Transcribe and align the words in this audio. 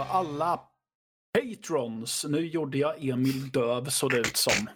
Alla 0.00 0.60
patrons! 1.38 2.24
Nu 2.28 2.46
gjorde 2.46 2.78
jag 2.78 3.04
Emil 3.08 3.50
döv 3.50 3.84
såg 3.84 4.10
det 4.10 4.18
ut 4.18 4.36
som. 4.36 4.68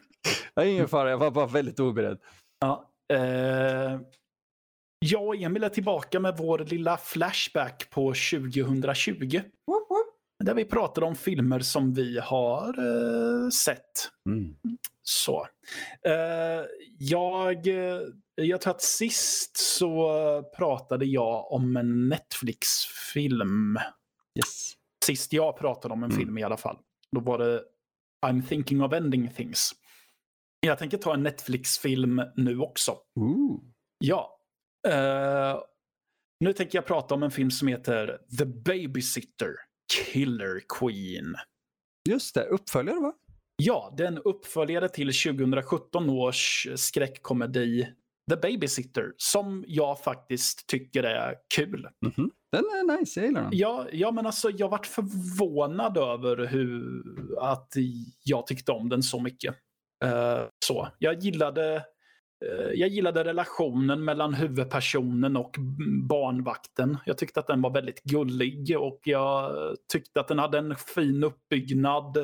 Ja, 0.55 0.65
ingen 0.65 0.89
fara, 0.89 1.11
jag 1.11 1.19
var 1.19 1.31
bara 1.31 1.47
väldigt 1.47 1.81
oberedd. 1.81 2.19
Ja, 2.61 2.91
eh, 3.13 4.01
jag 4.99 5.27
och 5.27 5.37
Emil 5.37 5.65
är 5.65 5.69
tillbaka 5.69 6.21
med 6.21 6.37
vår 6.37 6.59
lilla 6.59 6.97
flashback 6.97 7.91
på 7.91 8.15
2020. 8.15 9.41
Där 10.45 10.55
vi 10.55 10.65
pratar 10.65 11.03
om 11.03 11.15
filmer 11.15 11.61
som 11.61 11.95
vi 11.95 12.19
har 12.19 12.69
eh, 12.69 13.49
sett. 13.49 14.11
Mm. 14.29 14.55
Så. 15.03 15.47
Eh, 16.07 16.65
jag, 16.99 17.67
eh, 17.67 18.01
jag 18.35 18.61
tror 18.61 18.71
att 18.71 18.83
sist 18.83 19.57
så 19.57 20.13
pratade 20.57 21.05
jag 21.05 21.53
om 21.53 21.77
en 21.77 22.09
Netflix-film. 22.09 23.79
Yes. 24.39 24.75
Sist 25.05 25.33
jag 25.33 25.57
pratade 25.59 25.95
om 25.95 26.03
en 26.03 26.11
Mm. 26.11 26.19
film 26.21 26.39
i 26.39 26.43
alla 26.43 26.57
fall. 26.57 26.79
Då 27.13 27.21
var 27.21 27.39
det 27.39 27.65
I'm 28.27 28.47
thinking 28.49 28.83
of 28.83 28.93
ending 28.93 29.31
things. 29.31 29.71
Jag 30.61 30.79
tänker 30.79 30.99
ta 30.99 31.15
en 31.15 31.23
Netflix-film 31.23 32.23
nu 32.37 32.59
också. 32.59 32.97
Ooh. 33.21 33.61
Ja. 33.99 34.41
Eh, 34.89 35.61
nu 36.45 36.53
tänker 36.53 36.79
jag 36.79 36.87
prata 36.87 37.15
om 37.15 37.23
en 37.23 37.31
film 37.31 37.51
som 37.51 37.69
heter 37.69 38.19
The 38.39 38.45
Babysitter 38.45 39.55
Killer 39.93 40.61
Queen. 40.79 41.35
Just 42.09 42.35
det, 42.35 42.45
uppföljare 42.45 43.01
va? 43.01 43.13
Ja, 43.57 43.95
det 43.97 44.03
är 44.03 44.07
en 44.09 44.19
uppföljare 44.19 44.89
till 44.89 45.13
2017 45.13 46.11
års 46.11 46.69
skräckkomedi 46.77 47.89
The 48.31 48.37
Babysitter 48.37 49.13
som 49.17 49.65
jag 49.67 50.01
faktiskt 50.01 50.67
tycker 50.67 51.03
är 51.03 51.35
kul. 51.55 51.89
Mhm. 52.07 52.31
Den 52.53 52.65
är 52.65 52.99
nice, 52.99 53.21
jag 53.21 53.27
gillar 53.27 53.43
den. 53.43 53.51
Ja, 53.53 53.87
ja 53.93 54.11
men 54.11 54.27
alltså 54.27 54.51
jag 54.51 54.69
vart 54.69 54.87
förvånad 54.87 55.97
över 55.97 56.47
hur 56.47 57.03
att 57.41 57.73
jag 58.25 58.47
tyckte 58.47 58.73
om 58.73 58.89
den 58.89 59.03
så 59.03 59.21
mycket. 59.21 59.55
Eh, 60.05 60.43
så. 60.67 60.89
Jag 60.99 61.19
gillade 61.19 61.75
eh, 62.47 62.71
jag 62.75 62.89
gillade 62.89 63.25
relationen 63.25 64.05
mellan 64.05 64.35
huvudpersonen 64.35 65.37
och 65.37 65.57
barnvakten. 66.09 66.99
Jag 67.07 67.19
tyckte 67.19 67.41
att 67.41 67.47
den 67.47 67.63
var 67.63 67.71
väldigt 67.71 68.03
gullig 68.03 68.77
och 68.79 69.01
jag 69.05 69.53
tyckte 69.93 70.21
att 70.21 70.29
den 70.29 70.39
hade 70.39 70.59
en 70.59 70.77
fin 70.77 71.25
uppbyggnad 71.25 72.17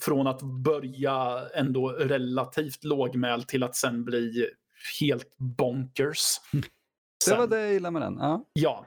från 0.00 0.26
att 0.26 0.42
börja 0.42 1.48
ändå 1.54 1.88
relativt 1.88 2.84
lågmäld 2.84 3.48
till 3.48 3.62
att 3.62 3.76
sen 3.76 4.04
bli 4.04 4.48
helt 5.00 5.36
bonkers. 5.38 6.20
Det 6.52 7.30
var 7.30 7.36
Sen- 7.38 7.50
det 7.50 7.60
jag 7.60 7.72
gillade 7.72 7.92
med 7.92 8.02
den. 8.02 8.16
Ja. 8.18 8.44
Ja. 8.52 8.86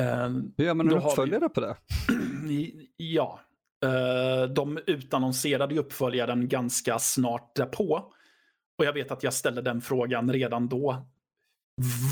Eh, 0.00 0.28
Hur 0.56 0.64
gör 0.64 0.74
man 0.74 0.86
en 0.88 0.92
har 0.94 1.00
vi- 1.00 1.06
uppföljare 1.06 1.48
på 1.48 1.60
det? 1.60 1.76
Ja. 2.96 3.40
Eh, 3.84 4.48
De 4.50 4.78
utannonserade 4.86 5.78
uppföljaren 5.78 6.48
ganska 6.48 6.98
snart 6.98 7.56
därpå. 7.56 8.12
Och 8.78 8.84
jag 8.84 8.92
vet 8.92 9.10
att 9.10 9.22
jag 9.22 9.34
ställde 9.34 9.62
den 9.62 9.80
frågan 9.80 10.32
redan 10.32 10.68
då. 10.68 11.06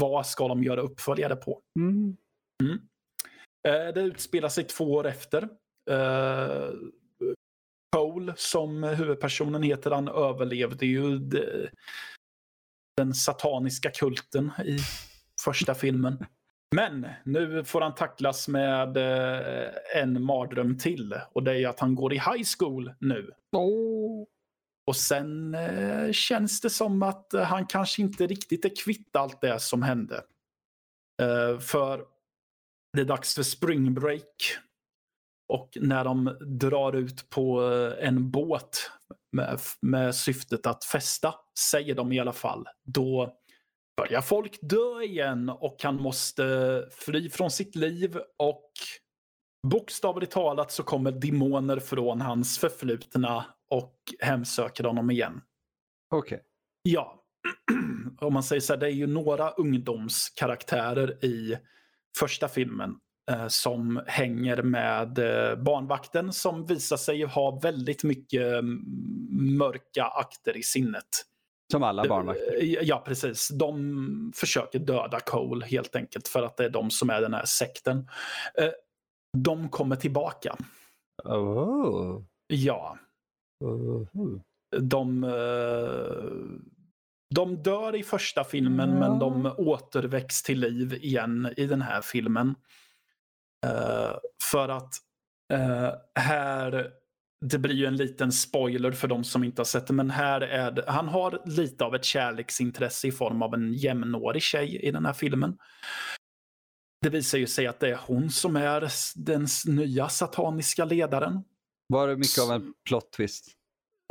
Vad 0.00 0.26
ska 0.26 0.48
de 0.48 0.62
göra 0.64 0.80
uppföljare 0.80 1.36
på? 1.36 1.60
Mm. 1.78 2.16
Eh, 3.68 3.94
Det 3.94 4.00
utspelar 4.00 4.48
sig 4.48 4.64
två 4.64 4.92
år 4.92 5.06
efter. 5.06 5.48
Eh, 5.90 6.70
Cole, 7.96 8.34
som 8.36 8.82
huvudpersonen 8.82 9.62
heter, 9.62 9.90
han 9.90 10.08
överlevde 10.08 10.86
ju 10.86 11.18
den 12.96 13.14
sataniska 13.14 13.90
kulten 13.90 14.50
i 14.64 14.78
första 15.44 15.74
filmen. 15.74 16.24
Men 16.74 17.06
nu 17.24 17.64
får 17.64 17.80
han 17.80 17.94
tacklas 17.94 18.48
med 18.48 18.96
eh, 18.96 19.68
en 19.94 20.22
mardröm 20.22 20.78
till. 20.78 21.14
Och 21.32 21.42
det 21.42 21.58
är 21.58 21.68
att 21.68 21.80
han 21.80 21.94
går 21.94 22.12
i 22.12 22.16
high 22.16 22.44
school 22.58 22.92
nu. 22.98 23.30
Oh. 23.52 24.24
Och 24.86 24.96
sen 24.96 25.54
eh, 25.54 26.12
känns 26.12 26.60
det 26.60 26.70
som 26.70 27.02
att 27.02 27.32
han 27.44 27.66
kanske 27.66 28.02
inte 28.02 28.26
riktigt 28.26 28.64
är 28.64 28.84
kvitt 28.84 29.16
allt 29.16 29.40
det 29.40 29.60
som 29.60 29.82
hände. 29.82 30.24
Eh, 31.22 31.58
för 31.58 32.04
det 32.92 33.00
är 33.00 33.04
dags 33.04 33.34
för 33.34 33.42
spring 33.42 33.94
break. 33.94 34.58
Och 35.48 35.78
när 35.80 36.04
de 36.04 36.36
drar 36.40 36.92
ut 36.92 37.30
på 37.30 37.60
en 38.00 38.30
båt 38.30 38.90
med, 39.32 39.60
med 39.80 40.14
syftet 40.14 40.66
att 40.66 40.84
festa, 40.84 41.34
säger 41.58 41.94
de 41.94 42.12
i 42.12 42.20
alla 42.20 42.32
fall, 42.32 42.66
då 42.84 43.32
börjar 43.96 44.20
folk 44.20 44.58
dö 44.62 45.02
igen 45.02 45.48
och 45.48 45.76
han 45.82 45.96
måste 45.96 46.88
fly 46.92 47.30
från 47.30 47.50
sitt 47.50 47.76
liv 47.76 48.18
och 48.38 48.70
bokstavligt 49.68 50.32
talat 50.32 50.72
så 50.72 50.82
kommer 50.82 51.12
demoner 51.12 51.80
från 51.80 52.20
hans 52.20 52.58
förflutna 52.58 53.44
och 53.70 53.96
hemsöker 54.20 54.84
honom 54.84 55.10
igen. 55.10 55.40
Okej. 56.10 56.42
Ja, 56.82 57.22
om 58.20 58.32
man 58.32 58.42
säger 58.42 58.60
så 58.60 58.72
här, 58.72 58.80
det 58.80 58.86
är 58.86 58.90
ju 58.90 59.06
några 59.06 59.50
ungdomskaraktärer 59.50 61.24
i 61.24 61.58
första 62.18 62.48
filmen 62.48 62.94
eh, 63.30 63.48
som 63.48 64.02
hänger 64.06 64.62
med 64.62 65.18
eh, 65.18 65.56
barnvakten 65.56 66.32
som 66.32 66.66
visar 66.66 66.96
sig 66.96 67.22
ha 67.22 67.60
väldigt 67.62 68.04
mycket 68.04 68.42
mm, 68.42 68.82
mörka 69.58 70.04
akter 70.04 70.56
i 70.56 70.62
sinnet. 70.62 71.26
Som 71.72 71.82
alla 71.82 72.04
barnvakter. 72.08 72.62
Eh, 72.62 72.64
Ja, 72.82 73.02
precis. 73.06 73.48
De 73.48 74.32
försöker 74.36 74.78
döda 74.78 75.20
Cole 75.20 75.66
helt 75.66 75.96
enkelt 75.96 76.28
för 76.28 76.42
att 76.42 76.56
det 76.56 76.64
är 76.64 76.70
de 76.70 76.90
som 76.90 77.10
är 77.10 77.20
den 77.20 77.34
här 77.34 77.44
sekten. 77.44 78.08
Eh, 78.58 78.70
De 79.38 79.68
kommer 79.68 79.96
tillbaka. 79.96 80.56
Oh. 81.24 82.22
Ja, 82.46 82.98
Oh. 83.64 84.06
de, 84.80 85.24
eh, 85.24 85.30
de 87.34 87.56
dör 87.62 87.96
i 87.96 88.02
första 88.02 88.44
filmen 88.44 88.90
Ja. 88.90 88.98
men 88.98 89.18
de 89.18 89.54
återväcks 89.58 90.42
till 90.42 90.60
liv 90.60 90.94
igen 90.94 91.54
i 91.56 91.66
den 91.66 91.82
här 91.82 92.00
filmen. 92.00 92.54
För 94.42 94.68
att 94.68 94.94
här, 96.14 96.90
det 97.42 97.58
blir 97.58 97.74
ju 97.74 97.86
en 97.86 97.96
liten 97.96 98.32
spoiler 98.32 98.92
för 98.92 99.08
de 99.08 99.24
som 99.24 99.44
inte 99.44 99.60
har 99.60 99.64
sett 99.64 99.86
det, 99.86 99.92
men 99.92 100.10
här 100.10 100.40
är 100.40 100.70
det, 100.70 100.84
han 100.86 101.08
har 101.08 101.42
lite 101.46 101.84
av 101.84 101.94
ett 101.94 102.04
kärleksintresse 102.04 103.08
i 103.08 103.12
form 103.12 103.42
av 103.42 103.54
en 103.54 103.72
jämnårig 103.72 104.42
tjej 104.42 104.76
i 104.76 104.90
den 104.90 105.06
här 105.06 105.12
filmen. 105.12 105.56
Det 107.02 107.08
visar 107.08 107.38
ju 107.38 107.46
sig 107.46 107.66
att 107.66 107.80
det 107.80 107.88
är 107.88 108.00
hon 108.06 108.30
som 108.30 108.56
är 108.56 108.90
den 109.16 109.46
nya 109.66 110.08
sataniska 110.08 110.84
ledaren. 110.84 111.42
Var 111.88 112.08
det 112.08 112.16
mycket 112.16 112.38
av 112.38 112.50
en 112.50 112.72
plot 112.88 113.12
twist? 113.12 113.46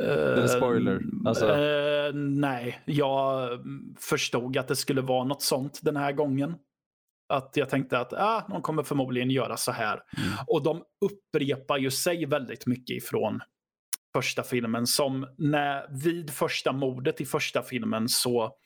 Eller 0.02 0.46
spoiler, 0.46 1.02
alltså. 1.26 1.56
Eh, 1.56 2.14
nej, 2.14 2.82
jag 2.84 3.48
förstod 3.98 4.56
att 4.56 4.68
det 4.68 4.76
skulle 4.76 5.00
vara 5.00 5.24
något 5.24 5.42
sånt 5.42 5.80
den 5.82 5.96
här 5.96 6.12
gången. 6.12 6.54
Att 7.32 7.56
jag 7.56 7.68
tänkte 7.68 7.98
att 7.98 8.12
ah, 8.12 8.46
de 8.48 8.62
kommer 8.62 8.82
förmodligen 8.82 9.30
göra 9.30 9.56
så 9.56 9.72
här. 9.72 9.92
Mm. 9.92 10.32
Och 10.46 10.62
de 10.62 10.82
upprepar 11.00 11.78
ju 11.78 11.90
sig 11.90 12.26
väldigt 12.26 12.66
mycket 12.66 12.96
ifrån 12.96 13.40
första 14.12 14.42
filmen. 14.42 14.86
Som 14.86 15.26
när, 15.38 16.02
vid 16.04 16.30
första 16.30 16.72
mordet 16.72 17.20
i 17.20 17.24
första 17.24 17.62
filmen 17.62 18.08
så 18.08 18.56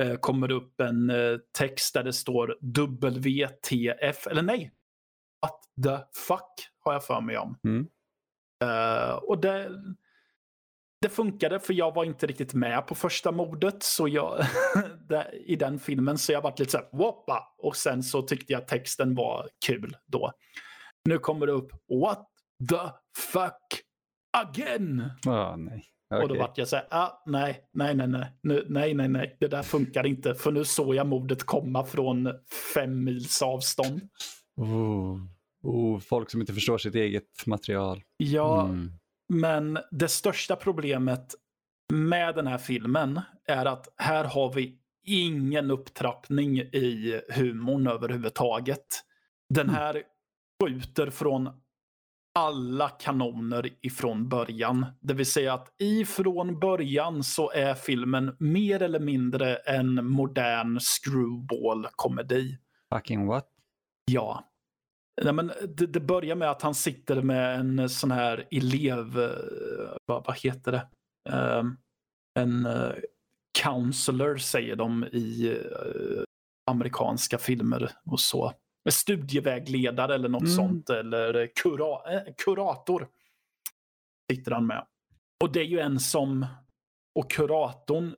eh, 0.00 0.14
kommer 0.14 0.48
det 0.48 0.54
upp 0.54 0.80
en 0.80 1.10
eh, 1.10 1.38
text 1.58 1.94
där 1.94 2.02
det 2.02 2.12
står 2.12 2.56
WTF, 2.60 4.26
eller 4.26 4.42
nej, 4.42 4.72
what 5.42 5.60
the 5.84 6.04
fuck 6.28 6.68
har 6.78 6.92
jag 6.92 7.04
för 7.04 7.20
mig 7.20 7.38
om. 7.38 7.58
Mm. 7.64 7.86
Eh, 8.64 9.14
och 9.14 9.40
det, 9.40 9.70
det 11.04 11.10
funkade 11.10 11.60
för 11.60 11.74
jag 11.74 11.94
var 11.94 12.04
inte 12.04 12.26
riktigt 12.26 12.54
med 12.54 12.86
på 12.86 12.94
första 12.94 13.32
mordet 13.32 13.82
så 13.82 14.08
jag, 14.08 14.46
i 15.46 15.56
den 15.56 15.78
filmen. 15.78 16.18
Så 16.18 16.32
jag 16.32 16.42
var 16.42 16.54
lite 16.58 16.70
så 16.70 16.78
här, 16.78 16.88
woppa! 16.92 17.54
Och 17.58 17.76
sen 17.76 18.02
så 18.02 18.22
tyckte 18.22 18.52
jag 18.52 18.68
texten 18.68 19.14
var 19.14 19.48
kul 19.66 19.96
då. 20.06 20.32
Nu 21.04 21.18
kommer 21.18 21.46
det 21.46 21.52
upp, 21.52 21.70
what 22.02 22.28
the 22.70 22.90
fuck 23.32 23.80
again? 24.36 25.10
Ah, 25.26 25.56
nej. 25.56 25.84
Och 26.22 26.28
då 26.28 26.38
vart 26.38 26.58
jag 26.58 26.68
så 26.68 26.76
här, 26.76 26.86
ah, 26.90 27.22
nej, 27.26 27.60
nej, 27.72 27.94
nej, 27.94 28.08
nej, 28.08 28.32
nu, 28.42 28.66
nej, 28.68 28.94
nej, 28.94 29.08
nej, 29.08 29.36
det 29.40 29.48
där 29.48 29.62
funkar 29.62 30.06
inte. 30.06 30.34
För 30.34 30.52
nu 30.52 30.64
såg 30.64 30.94
jag 30.94 31.06
mordet 31.06 31.42
komma 31.42 31.84
från 31.84 32.32
fem 32.74 33.04
mils 33.04 33.42
avstånd. 33.42 34.00
Oh. 34.56 35.18
Oh, 35.62 36.00
folk 36.00 36.30
som 36.30 36.40
inte 36.40 36.54
förstår 36.54 36.78
sitt 36.78 36.94
eget 36.94 37.46
material. 37.46 38.02
Ja, 38.16 38.64
Mm. 38.64 38.92
Men 39.28 39.78
det 39.90 40.08
största 40.08 40.56
problemet 40.56 41.34
med 41.92 42.34
den 42.34 42.46
här 42.46 42.58
filmen 42.58 43.20
är 43.46 43.66
att 43.66 43.88
här 43.96 44.24
har 44.24 44.52
vi 44.52 44.78
ingen 45.06 45.70
upptrappning 45.70 46.58
i 46.58 47.20
humorn 47.34 47.86
överhuvudtaget. 47.86 48.86
Den 49.48 49.66
Mm. 49.68 49.74
här 49.74 50.02
skjuter 50.62 51.10
från 51.10 51.50
alla 52.38 52.88
kanoner 52.88 53.68
ifrån 53.82 54.28
början. 54.28 54.86
Det 55.00 55.14
vill 55.14 55.26
säga 55.26 55.54
att 55.54 55.74
ifrån 55.78 56.60
början 56.60 57.22
så 57.22 57.50
är 57.50 57.74
filmen 57.74 58.36
mer 58.38 58.82
eller 58.82 59.00
mindre 59.00 59.56
en 59.56 60.06
modern 60.06 60.78
screwball-komedi. 60.80 62.58
Fucking 62.94 63.26
what? 63.26 63.46
Ja. 64.04 64.44
Nej, 65.22 65.32
men 65.32 65.52
det, 65.68 65.86
det 65.86 66.00
börjar 66.00 66.36
med 66.36 66.50
att 66.50 66.62
han 66.62 66.74
sitter 66.74 67.22
med 67.22 67.60
en 67.60 67.88
sån 67.88 68.10
här 68.10 68.48
elev... 68.50 69.18
eh, 69.20 69.96
Vad, 70.06 70.24
vad 70.26 70.38
heter 70.38 70.72
det? 70.72 70.86
Ehm, 71.30 71.76
en 72.38 72.66
uh, 72.66 72.92
counselor 73.62 74.36
säger 74.36 74.76
de 74.76 75.04
i 75.04 75.48
eh, 75.48 76.22
amerikanska 76.70 77.38
filmer 77.38 77.92
och 78.10 78.20
så. 78.20 78.52
Studievägledare 78.90 80.14
eller 80.14 80.28
något 80.28 80.42
Mm. 80.42 80.54
sånt. 80.54 80.90
Eller 80.90 81.50
kura, 81.62 82.20
kurator. 82.36 83.08
Sitter 84.32 84.50
han 84.52 84.66
med. 84.66 84.86
Och 85.44 85.52
det 85.52 85.60
är 85.60 85.64
ju 85.64 85.78
en 85.80 86.00
som... 86.00 86.46
Och 87.14 87.30
kuratorn 87.30 88.14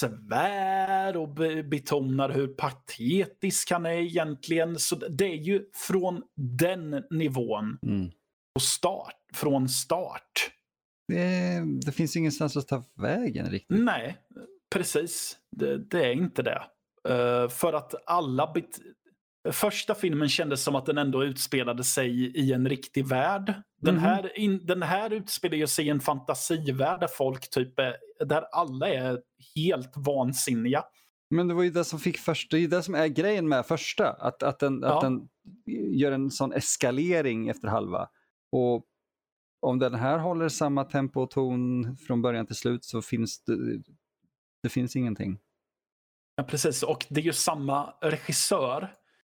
svär 0.00 1.16
och 1.16 1.28
be- 1.34 1.62
betonar 1.62 2.30
hur 2.30 2.48
patetisk 2.48 3.70
han 3.70 3.86
är 3.86 3.90
egentligen. 4.00 4.78
Så 4.78 4.94
det 4.96 5.24
är 5.24 5.36
ju 5.36 5.64
från 5.88 6.22
den 6.60 7.04
nivån 7.10 7.78
Mm. 7.86 8.10
och 8.54 8.62
start, 8.62 9.14
från 9.34 9.68
start. 9.68 10.50
Det, 11.08 11.62
det 11.86 11.92
finns 11.92 12.16
ingenstans 12.16 12.56
att 12.56 12.68
ta 12.68 12.84
vägen 12.96 13.50
riktigt. 13.50 13.78
Nej, 13.84 14.16
precis. 14.74 15.36
Det, 15.56 15.78
det 15.78 16.04
är 16.06 16.12
inte 16.12 16.42
det. 16.42 16.62
Eh, 17.08 17.48
för 17.48 17.72
att 17.72 17.94
alla... 18.06 18.54
Första 19.52 19.94
filmen 19.94 20.28
kändes 20.28 20.62
som 20.62 20.74
att 20.74 20.86
den 20.86 20.98
ändå 20.98 21.24
utspelade 21.24 21.84
sig 21.84 22.10
i 22.38 22.52
en 22.52 22.68
riktig 22.68 23.06
värld. 23.06 23.54
Den, 23.86 23.94
Mhm. 23.94 24.04
här, 24.04 24.38
in, 24.38 24.66
den 24.66 24.82
här 24.82 25.12
utspelar 25.12 25.56
ju 25.56 25.66
sig 25.66 25.86
i 25.86 25.88
en 25.90 26.00
fantasivärld 26.00 27.00
där 27.00 27.06
folk 27.08 27.50
typ 27.50 27.78
är, 27.78 27.96
där 28.24 28.42
alla 28.52 28.88
är 28.88 29.22
helt 29.56 29.92
vansinniga. 29.96 30.84
Men 31.30 31.48
det 31.48 31.54
var 31.54 31.62
ju 31.62 31.70
det 31.70 31.84
som 31.84 31.98
fick 31.98 32.18
först, 32.18 32.50
det 32.50 32.56
är 32.56 32.60
ju 32.60 32.66
det 32.66 32.82
som 32.82 32.94
är 32.94 33.06
grejen 33.06 33.48
med 33.48 33.66
första. 33.66 34.08
Att, 34.10 34.42
att, 34.42 34.58
den, 34.58 34.80
Ja. 34.82 34.94
att 34.96 35.00
den 35.02 35.28
gör 35.96 36.12
en 36.12 36.30
sån 36.30 36.52
eskalering 36.52 37.48
efter 37.48 37.68
halva. 37.68 38.08
Och 38.52 38.84
om 39.60 39.78
den 39.78 39.94
här 39.94 40.18
håller 40.18 40.48
samma 40.48 40.84
tempo 40.84 41.20
och 41.22 41.30
ton 41.30 41.96
från 41.96 42.22
början 42.22 42.46
till 42.46 42.56
slut 42.56 42.84
så 42.84 43.02
finns 43.02 43.44
det, 43.44 43.56
det 44.62 44.68
finns 44.68 44.96
ingenting. 44.96 45.38
Ja, 46.36 46.42
precis. 46.44 46.82
Och 46.82 47.06
det 47.08 47.20
är 47.20 47.24
ju 47.24 47.32
samma 47.32 47.94
regissör. 48.00 48.94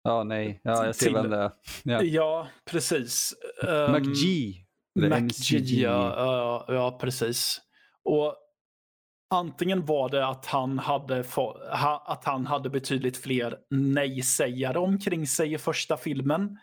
Ja, 0.09 0.25
nej, 0.25 0.61
ja, 0.65 0.85
jag 0.87 0.95
ser 0.95 1.07
Till- 1.07 1.15
vem 1.15 1.31
det 1.31 1.37
är. 1.37 1.51
Ja. 1.85 2.03
Ja, 2.03 2.49
precis. 2.71 3.35
Um, 3.63 3.93
McG, 3.93 4.55
MCG. 4.95 5.83
ja, 5.83 6.65
ja, 6.69 6.99
precis. 7.01 7.61
Och 8.05 8.37
antingen 9.35 9.87
var 9.87 10.09
det 10.09 10.27
att 10.27 10.47
han 10.47 10.79
hade, 10.79 11.25
ha, 11.71 12.05
att 12.07 12.25
han 12.25 12.47
hade 12.47 12.71
betydligt 12.71 13.17
fler 13.23 13.57
nej-sägare 13.71 14.79
omkring 14.79 15.27
sig 15.27 15.53
i 15.53 15.59
första 15.59 15.97
filmen. 15.97 16.59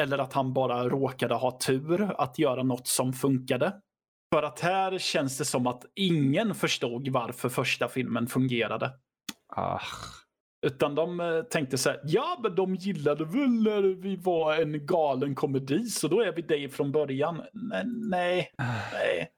Eller 0.00 0.18
att 0.18 0.32
han 0.32 0.52
bara 0.52 0.88
råkade 0.88 1.34
ha 1.34 1.58
tur 1.58 2.20
att 2.20 2.38
göra 2.38 2.62
något 2.62 2.86
som 2.86 3.12
funkade. 3.12 3.72
För 4.34 4.42
att 4.42 4.60
här 4.60 4.98
känns 4.98 5.38
det 5.38 5.44
som 5.44 5.66
att 5.66 5.84
ingen 5.94 6.54
förstod 6.54 7.08
varför 7.08 7.48
första 7.48 7.88
filmen 7.88 8.26
fungerade. 8.26 8.92
Ah, 9.56 9.80
Utan 10.66 10.94
de 10.94 11.20
eh, 11.20 11.42
tänkte 11.42 11.78
så 11.78 11.90
här, 11.90 12.00
ja 12.04 12.38
men 12.42 12.54
de 12.54 12.74
gillade 12.74 13.24
väl 13.24 13.62
när 13.62 13.82
vi 13.82 14.16
var 14.16 14.56
en 14.56 14.86
galen 14.86 15.34
komedi 15.34 15.84
så 15.84 16.08
då 16.08 16.20
är 16.20 16.32
vi 16.32 16.42
det 16.42 16.68
från 16.68 16.92
början. 16.92 17.42
Nej, 17.52 17.84
nej. 17.86 18.50
nej. 18.92 19.30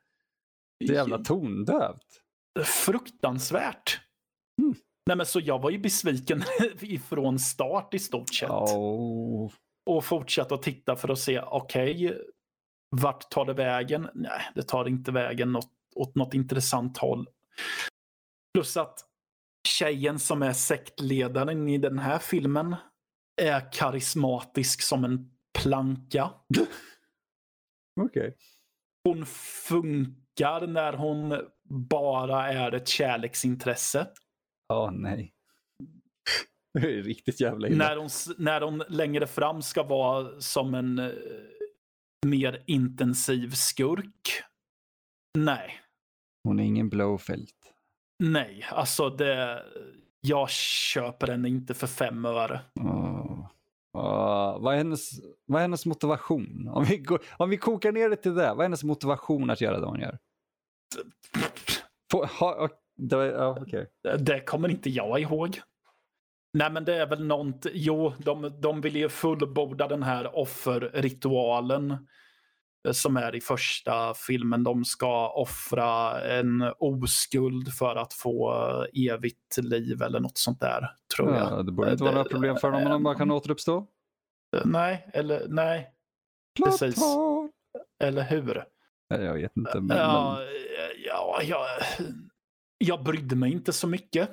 det 0.80 0.92
är 0.92 0.94
jävla 0.94 1.18
tondövt. 1.18 2.22
Fruktansvärt. 2.64 4.00
Mm. 4.62 4.74
Nej 5.06 5.16
men 5.16 5.26
så 5.26 5.40
jag 5.40 5.58
var 5.58 5.70
ju 5.70 5.78
besviken 5.78 6.42
ifrån 6.80 7.38
start 7.38 7.94
i 7.94 7.98
stort 7.98 8.34
sett. 8.34 8.50
Oh. 8.50 9.50
Och 9.86 10.04
fortsatte 10.04 10.54
att 10.54 10.62
titta 10.62 10.96
för 10.96 11.08
att 11.08 11.18
se, 11.18 11.40
okej, 11.40 12.18
vart 12.96 13.30
tar 13.30 13.44
det 13.44 13.54
vägen? 13.54 14.08
Nej, 14.14 14.40
det 14.54 14.62
tar 14.62 14.88
inte 14.88 15.12
vägen 15.12 15.56
åt, 15.56 15.70
åt 15.94 16.14
något 16.14 16.34
intressant 16.34 16.98
håll. 16.98 17.26
Plus 18.54 18.76
att 18.76 18.98
tjejen 19.78 20.18
som 20.18 20.42
är 20.42 20.52
sektledaren 20.52 21.68
i 21.68 21.78
den 21.78 21.98
här 21.98 22.18
filmen 22.18 22.76
är 23.42 23.72
karismatisk 23.72 24.82
som 24.82 25.04
en 25.04 25.30
planka. 25.58 26.30
Okej. 28.00 28.36
Hon 29.04 29.26
funkar 29.66 30.66
när 30.66 30.92
hon 30.92 31.40
bara 31.88 32.52
är 32.52 32.72
ett 32.72 32.88
kärleksintresse. 32.88 34.06
Ja, 34.68 34.90
nej. 34.90 35.34
Det 36.74 36.98
är 36.98 37.02
riktigt 37.02 37.40
jävla 37.40 37.68
illa. 37.68 37.88
När 37.88 37.96
hon, 37.96 38.08
när 38.38 38.60
hon 38.60 38.82
längre 38.88 39.26
fram 39.26 39.62
ska 39.62 39.82
vara 39.82 40.40
som 40.40 40.74
en 40.74 40.98
eh, 40.98 41.10
mer 42.26 42.62
intensiv 42.66 43.50
skurk. 43.50 44.42
Nej, 45.38 45.80
Hon 46.44 46.60
är 46.60 46.64
ingen 46.64 46.88
Blowfelt. 46.88 47.57
Nej, 48.18 48.66
alltså 48.70 49.10
det. 49.10 49.62
Jag 50.20 50.50
köper 50.50 51.26
den 51.26 51.46
inte 51.46 51.74
för 51.74 51.86
fem 51.86 52.24
öre. 52.24 52.60
Åh. 52.80 53.50
Åh, 53.92 54.58
vad, 54.60 54.74
är 54.74 54.78
hennes, 54.78 55.10
vad 55.46 55.58
är 55.58 55.62
hennes 55.62 55.86
motivation? 55.86 56.68
Om 56.74 56.84
vi, 56.84 56.98
går, 56.98 57.20
om 57.36 57.50
vi 57.50 57.56
kokar 57.56 57.92
ner 57.92 58.10
det 58.10 58.16
till 58.16 58.34
det, 58.34 58.48
vad 58.48 58.58
är 58.58 58.62
hennes 58.62 58.84
motivation 58.84 59.50
att 59.50 59.60
göra 59.60 59.80
det 59.80 59.86
hon 59.86 60.00
gör? 60.00 60.18
Få, 62.12 62.24
ha, 62.24 62.68
det, 62.96 63.46
okej. 63.46 63.86
Det 64.18 64.40
kommer 64.40 64.68
inte 64.68 64.90
jag 64.90 65.20
ihåg. 65.20 65.60
Nej, 66.52 66.70
men 66.70 66.84
det 66.84 66.94
är 66.94 67.06
väl 67.06 67.24
något. 67.24 67.66
Jo, 67.72 68.12
de, 68.18 68.60
de 68.60 68.80
vill 68.80 68.96
ju 68.96 69.08
fullborda 69.08 69.88
den 69.88 70.02
här 70.02 70.38
offerritualen 70.38 72.06
som 72.92 73.16
är 73.16 73.34
i 73.34 73.40
första 73.40 74.14
filmen. 74.14 74.64
De 74.64 74.84
ska 74.84 75.28
offra 75.30 76.20
en 76.22 76.62
oskuld 76.78 77.72
för 77.74 77.96
att 77.96 78.12
få 78.12 78.52
eh, 78.94 79.12
evigt 79.12 79.56
liv 79.56 80.02
eller 80.02 80.20
något 80.20 80.38
sånt 80.38 80.60
där, 80.60 80.90
tror 81.16 81.34
jag. 81.34 81.52
Ja, 81.52 81.62
det 81.62 81.72
borde 81.72 81.92
inte 81.92 82.04
vara 82.04 82.14
några 82.14 82.28
problem 82.28 82.56
för 82.56 82.70
dem 82.70 82.82
om 82.82 82.90
de 82.90 83.02
bara 83.02 83.14
kan 83.14 83.30
återuppstå. 83.30 83.86
Eh, 84.56 84.62
Nej, 84.64 85.10
eller 85.12 85.46
nej, 85.48 85.90
Plot 86.56 86.68
Precis. 86.80 87.02
eller 88.04 88.22
hur? 88.22 88.64
Jag 89.08 89.34
vet 89.34 89.56
inte. 89.56 89.80
Men, 89.80 89.96
Ja, 89.96 90.42
eh, 90.42 90.48
ja, 91.06 91.40
jag, 91.42 91.66
jag 92.78 93.04
brydde 93.04 93.36
mig 93.36 93.52
inte 93.52 93.72
så 93.72 93.86
mycket. 93.86 94.30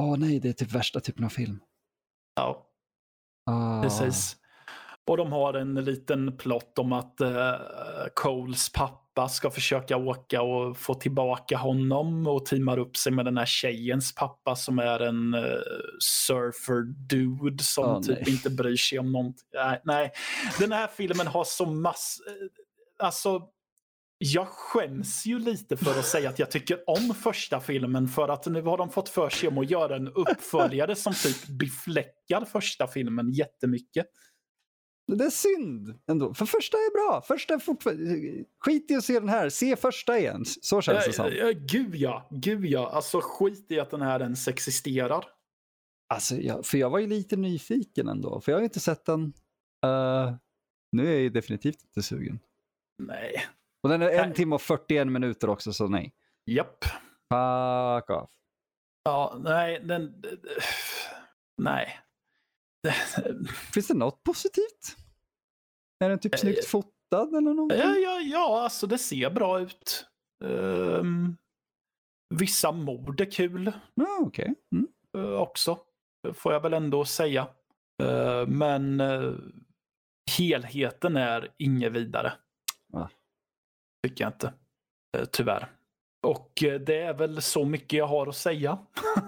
Åh 0.00 0.18
nej, 0.18 0.40
det 0.40 0.48
är 0.48 0.52
typ 0.52 0.72
värsta 0.72 1.00
typen 1.00 1.24
av 1.24 1.28
film. 1.28 1.60
Ja, 2.34 2.66
Ah. 3.46 3.82
Precis. 3.82 4.36
Och 5.06 5.16
de 5.16 5.32
har 5.32 5.54
en 5.54 5.74
liten 5.74 6.36
plott 6.36 6.78
om 6.78 6.92
att 6.92 7.20
eh, 7.20 7.54
Coles 8.14 8.72
pappa 8.72 9.28
ska 9.28 9.50
försöka 9.50 9.96
åka 9.96 10.42
och 10.42 10.76
få 10.76 10.94
tillbaka 10.94 11.56
honom 11.56 12.26
och 12.26 12.46
teamar 12.46 12.78
upp 12.78 12.96
sig 12.96 13.12
med 13.12 13.24
den 13.24 13.36
här 13.36 13.46
tjejens 13.46 14.14
pappa 14.14 14.56
som 14.56 14.78
är 14.78 15.00
en 15.00 15.34
uh, 15.34 15.60
surfer 15.98 16.82
dude 17.08 17.64
som 17.64 17.84
Åh, 17.84 18.00
typ 18.00 18.18
nej. 18.20 18.30
inte 18.30 18.50
bryr 18.50 18.76
sig 18.76 18.98
om 18.98 19.12
någonting. 19.12 19.46
Nej, 19.54 19.80
nej, 19.84 20.12
den 20.58 20.72
här 20.72 20.86
filmen 20.86 21.26
har 21.26 21.44
så 21.44 21.66
mass... 21.66 22.18
eh, 22.26 23.06
Alltså, 23.06 23.42
jag 24.18 24.48
skäms 24.48 25.26
ju 25.26 25.38
lite 25.38 25.76
för 25.76 25.98
att 25.98 26.04
säga 26.04 26.28
att 26.28 26.38
jag 26.38 26.50
tycker 26.50 26.78
om 26.86 27.14
första 27.14 27.60
filmen 27.60 28.08
för 28.08 28.28
att 28.28 28.46
nu 28.46 28.62
har 28.62 28.78
de 28.78 28.90
fått 28.90 29.08
för 29.08 29.28
sig 29.28 29.48
om 29.48 29.58
att 29.58 29.70
göra 29.70 29.96
en 29.96 30.08
uppföljare 30.08 30.96
som 30.96 31.12
typ 31.12 31.46
befläckar 31.46 32.44
första 32.44 32.86
filmen 32.86 33.32
jättemycket. 33.32 34.06
Det 35.16 35.24
är 35.24 35.30
synd 35.30 35.98
ändå, 36.06 36.34
för 36.34 36.46
första 36.46 36.76
är 36.76 36.92
bra. 36.92 37.22
Första 37.22 37.54
är 37.54 37.58
fortfarande... 37.58 38.44
Skit 38.60 38.90
i 38.90 38.94
att 38.94 39.04
se 39.04 39.20
den 39.20 39.28
här, 39.28 39.48
se 39.48 39.76
första 39.76 40.18
igen. 40.18 40.44
Så 40.44 40.80
känns 40.82 41.06
det 41.06 41.12
som. 41.12 41.30
Gud 41.66 41.96
ja, 41.96 42.28
gud 42.30 42.66
ja. 42.66 42.90
Alltså 42.90 43.20
skit 43.22 43.66
i 43.68 43.80
att 43.80 43.90
den 43.90 44.02
här 44.02 44.20
ens 44.20 44.48
existerar. 44.48 45.24
Alltså, 46.14 46.36
jag, 46.36 46.66
för 46.66 46.78
jag 46.78 46.90
var 46.90 46.98
ju 46.98 47.06
lite 47.06 47.36
nyfiken 47.36 48.08
ändå, 48.08 48.40
för 48.40 48.52
jag 48.52 48.56
har 48.56 48.60
ju 48.60 48.64
inte 48.64 48.80
sett 48.80 49.04
den. 49.04 49.32
Eh, 49.84 50.34
nu 50.92 51.06
är 51.06 51.12
jag 51.12 51.20
ju 51.20 51.30
definitivt 51.30 51.82
inte 51.82 52.02
sugen. 52.02 52.38
Nej. 52.98 53.42
Och 53.82 53.88
den 53.88 54.02
är 54.02 54.10
en 54.10 54.28
Nej. 54.28 54.34
timme 54.36 54.54
och 54.54 54.62
41 54.62 55.06
minuter 55.06 55.48
också, 55.48 55.72
så 55.72 55.88
nej. 55.88 56.14
Japp. 56.46 56.84
Fuck 56.84 58.10
off. 58.10 58.30
Ja, 59.04 59.40
nej, 59.44 59.80
den... 59.84 60.22
Nej. 61.62 62.00
Finns 63.74 63.88
det 63.88 63.94
något 63.94 64.22
positivt? 64.22 64.96
Är 66.04 66.08
den 66.08 66.18
typ 66.18 66.34
Eh, 66.34 66.38
snyggt 66.38 66.66
fotad 66.66 67.28
eller 67.36 67.40
någonting? 67.40 67.78
Ja, 67.78 67.96
ja, 67.96 68.20
ja, 68.20 68.62
alltså 68.62 68.86
det 68.86 68.98
ser 68.98 69.30
bra 69.30 69.60
ut. 69.60 70.06
Ehm, 70.44 71.36
vissa 72.34 72.72
mord 72.72 73.20
är 73.20 73.30
kul 73.30 73.72
Ja, 73.94 74.18
okej. 74.20 74.54
Mm. 74.72 74.88
eh, 75.16 75.40
också. 75.40 75.78
Får 76.34 76.52
jag 76.52 76.60
väl 76.60 76.72
ändå 76.74 77.04
säga. 77.04 77.46
Eh, 78.02 78.46
men 78.46 79.00
eh, 79.00 79.32
helheten 80.38 81.16
är 81.16 81.48
inget 81.58 81.92
vidare. 81.92 82.32
Va? 82.92 83.10
Tycker 84.06 84.24
jag 84.24 84.28
inte. 84.30 84.52
Eh, 85.18 85.24
tyvärr. 85.32 85.68
Och 86.26 86.62
eh, 86.64 86.80
det 86.80 87.00
är 87.02 87.14
väl 87.14 87.42
så 87.42 87.64
mycket 87.64 87.92
jag 87.98 88.06
har 88.06 88.26
att 88.26 88.36
säga. 88.36 88.78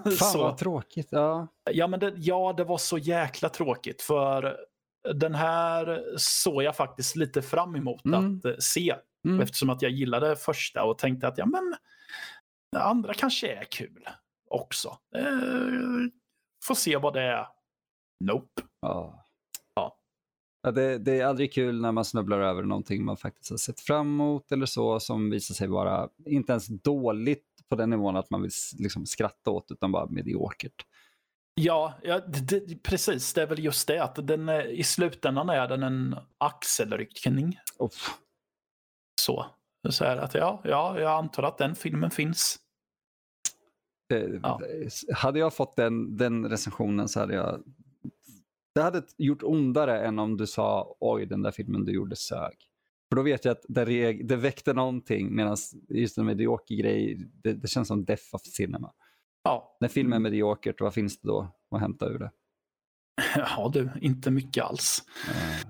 Fan 0.03 0.11
så, 0.31 0.43
vad 0.43 0.57
tråkigt. 0.57 1.07
Ja. 1.11 1.47
ja, 1.71 1.87
men 1.87 1.99
det, 1.99 2.13
ja, 2.17 2.53
det 2.57 2.63
var 2.63 2.77
så 2.77 2.97
jäkla 2.97 3.49
tråkigt 3.49 4.01
för 4.01 4.57
den 5.13 5.35
här 5.35 6.03
såg 6.17 6.63
jag 6.63 6.75
faktiskt 6.75 7.15
lite 7.15 7.41
fram 7.41 7.75
emot 7.75 8.05
Mm. 8.05 8.37
att 8.37 8.45
eh, 8.45 8.53
se. 8.59 8.95
Mm. 9.25 9.39
Eftersom 9.39 9.69
att 9.69 9.81
jag 9.81 9.91
gillade 9.91 10.35
första 10.35 10.83
och 10.83 10.97
tänkte 10.97 11.27
att 11.27 11.37
ja, 11.37 11.45
men 11.45 11.75
andra 12.81 13.13
kanske 13.13 13.47
är 13.53 13.63
kul 13.63 14.07
också. 14.49 14.97
Eh, 15.15 15.25
får 16.63 16.75
se 16.75 16.97
vad 16.97 17.13
det 17.13 17.21
är. 17.21 17.47
Nope. 18.23 18.61
Ja. 18.81 19.25
Ja. 19.75 19.97
Ja, 20.61 20.71
det, 20.71 20.97
det 20.97 21.19
är 21.19 21.25
aldrig 21.25 21.53
kul 21.53 21.81
när 21.81 21.91
man 21.91 22.05
snubblar 22.05 22.39
över 22.39 22.63
någonting 22.63 23.05
man 23.05 23.17
faktiskt 23.17 23.49
har 23.49 23.57
sett 23.57 23.79
fram 23.79 24.07
emot 24.07 24.51
eller 24.51 24.65
så 24.65 24.99
som 24.99 25.29
visar 25.29 25.55
sig 25.55 25.67
vara 25.67 26.09
inte 26.25 26.51
ens 26.51 26.67
dåligt 26.67 27.45
på 27.69 27.75
den 27.75 27.89
nivån 27.89 28.15
att 28.15 28.29
man 28.29 28.41
vill 28.41 28.51
liksom 28.79 29.05
skratta 29.05 29.51
åt 29.51 29.71
utan 29.71 29.91
bara 29.91 30.05
mediokert. 30.05 30.85
Ja, 31.55 31.93
ja 32.03 32.19
det, 32.19 32.67
det, 32.67 32.83
precis. 32.83 33.33
Det 33.33 33.41
är 33.41 33.47
väl 33.47 33.59
just 33.63 33.87
det 33.87 34.03
att 34.03 34.27
den, 34.27 34.49
är- 34.49 34.67
i 34.67 34.83
slutändan 34.83 35.49
är 35.49 35.67
den 35.67 35.83
en 35.83 36.15
axelryckning. 36.37 37.59
Uff. 37.79 38.09
Så. 39.21 39.45
Så 39.89 40.03
är 40.05 40.15
det 40.15 40.21
att 40.21 40.33
ja, 40.33 40.61
ja, 40.63 40.99
jag 40.99 41.11
antar 41.11 41.43
att 41.43 41.57
den 41.57 41.75
filmen 41.75 42.11
finns. 42.11 42.59
Eh, 44.13 44.19
Ja. 44.43 44.61
Hade 45.15 45.39
jag 45.39 45.53
fått 45.53 45.75
den, 45.75 46.17
den 46.17 46.49
recensionen 46.49 47.07
så 47.07 47.19
hade 47.19 47.33
jag... 47.33 47.63
Det 48.75 48.81
hade 48.81 49.03
gjort 49.17 49.43
ondare 49.43 50.05
än 50.07 50.19
om 50.19 50.37
du 50.37 50.47
sa 50.47 50.95
oj, 50.99 51.25
den 51.25 51.41
där 51.41 51.51
filmen 51.51 51.85
du 51.85 51.91
gjorde 51.93 52.15
sög. 52.15 52.53
För 53.09 53.15
då 53.15 53.21
vet 53.21 53.45
jag 53.45 53.51
att 53.51 53.65
det, 53.69 53.85
reg- 53.85 54.27
det 54.27 54.35
väckte 54.35 54.73
någonting 54.73 55.35
medan 55.35 55.57
just 55.89 56.17
en 56.17 56.25
medioker 56.25 56.75
grej, 56.75 57.29
det, 57.43 57.53
det 57.53 57.67
känns 57.67 57.87
som 57.87 58.05
death 58.05 58.35
of 58.35 58.41
cinema. 58.41 58.93
Ja, 59.43 59.77
När 59.79 59.87
film 59.87 60.13
är 60.13 60.19
mediokert, 60.19 60.81
vad 60.81 60.93
finns 60.93 61.21
det 61.21 61.27
då 61.27 61.47
att 61.75 61.81
hämta 61.81 62.05
ur 62.05 62.19
det? 62.19 62.31
ja 63.35 63.69
du, 63.73 63.89
inte 64.01 64.31
mycket 64.31 64.63
alls. 64.63 65.03
Eh, 65.29 65.67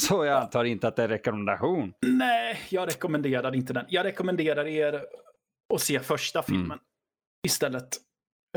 Så 0.00 0.24
jag 0.24 0.42
antar 0.42 0.64
inte 0.64 0.88
att 0.88 0.96
det 0.96 1.02
är 1.02 1.08
rekommendation. 1.08 1.92
Nej, 2.06 2.58
jag 2.70 2.88
rekommenderar 2.88 3.54
inte 3.54 3.72
den. 3.72 3.86
Jag 3.88 4.04
rekommenderar 4.04 4.66
er 4.66 5.04
att 5.74 5.80
se 5.80 6.00
första 6.00 6.42
filmen 6.42 6.78
istället. 7.46 7.96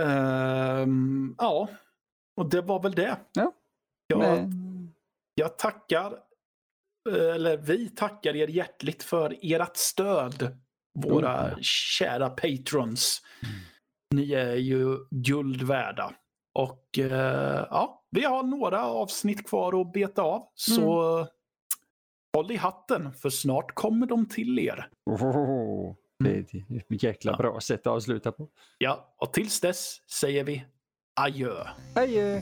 Ehm, 0.01 1.35
ja, 1.37 1.69
och 2.37 2.49
det 2.49 2.61
var 2.61 2.79
väl 2.83 2.91
det. 2.95 3.17
Ja. 3.33 3.53
Jag, 4.07 4.49
jag 5.35 5.57
tackar, 5.57 6.13
eller 7.09 7.57
vi 7.57 7.89
tackar 7.89 8.35
er 8.35 8.47
hjärtligt 8.47 9.03
för 9.03 9.37
ert 9.41 9.77
stöd, 9.77 10.57
våra 10.99 11.51
Oh. 11.51 11.57
kära 11.61 12.29
patrons. 12.29 13.21
Mm. 13.43 13.55
Ni 14.15 14.33
är 14.33 14.55
ju 14.55 14.97
guld 15.11 15.63
värda. 15.63 16.13
Och 16.53 16.99
eh, 16.99 17.65
ja, 17.69 18.03
vi 18.11 18.23
har 18.23 18.43
några 18.43 18.85
avsnitt 18.85 19.47
kvar 19.49 19.81
att 19.81 19.93
beta 19.93 20.21
av. 20.21 20.43
Så 20.55 20.81
Mm. 21.17 21.27
håll 22.37 22.51
i 22.51 22.55
hatten, 22.55 23.13
för 23.13 23.29
snart 23.29 23.75
kommer 23.75 24.07
de 24.07 24.25
till 24.25 24.59
er. 24.59 24.89
oh, 25.05 25.93
det 26.19 26.29
är 26.35 26.39
ett 26.39 27.03
jäkla 27.03 27.31
Ja. 27.31 27.37
bra 27.37 27.59
sätt 27.59 27.79
att 27.87 27.87
avsluta 27.93 28.31
på. 28.31 28.49
Ja, 28.77 29.15
och 29.17 29.33
tills 29.33 29.61
dess 29.61 29.97
säger 30.11 30.43
vi 30.43 30.65
adjö. 31.21 31.53
Adjö! 31.95 32.41